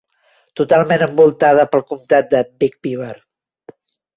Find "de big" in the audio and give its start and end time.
2.35-2.81